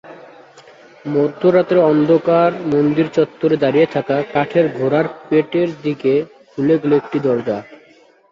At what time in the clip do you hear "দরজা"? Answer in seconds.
7.19-7.57